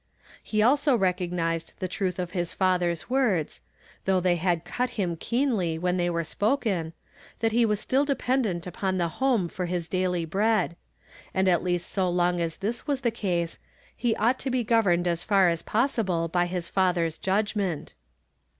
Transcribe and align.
He 0.41 0.63
also 0.63 0.95
recognized 0.95 1.73
the 1.77 1.87
truth 1.87 2.17
of 2.17 2.35
Ins 2.35 2.53
father's 2.53 3.07
words, 3.07 3.61
though 4.05 4.19
they 4.19 4.35
had 4.37 4.65
cut 4.65 4.89
him 4.97 5.15
keenly 5.15 5.77
when 5.77 5.97
they 5.97 6.09
were 6.09 6.23
spoken, 6.23 6.93
that 7.37 7.51
he 7.51 7.67
was 7.67 7.79
still 7.79 8.03
dependent 8.03 8.65
upon 8.65 8.97
the 8.97 9.07
home 9.09 9.47
for 9.47 9.67
his 9.67 9.87
daily 9.87 10.25
bread; 10.25 10.75
and 11.35 11.47
at 11.47 11.61
least 11.61 11.87
so 11.87 12.09
long 12.09 12.41
as 12.41 12.57
this 12.57 12.87
was 12.87 13.01
the 13.01 13.11
case, 13.11 13.59
he 13.95 14.15
ought 14.15 14.39
to 14.39 14.49
be 14.49 14.63
governed 14.63 15.07
as 15.07 15.23
far 15.23 15.49
as 15.49 15.61
possible 15.61 16.27
by 16.27 16.47
his 16.47 16.67
father's 16.67 17.19
judg 17.19 17.55
ment. 17.55 17.93